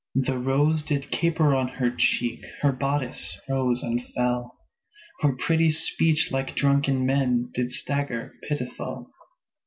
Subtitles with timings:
[0.15, 4.57] The rose did caper on her cheek, Her bodice rose and fell,
[5.19, 9.13] Her pretty speech, like drunken men, Did stagger pitiful.